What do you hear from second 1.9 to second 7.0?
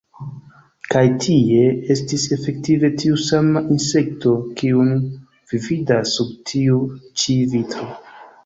estis efektive tiu sama insekto, kiun vi vidas sub tiu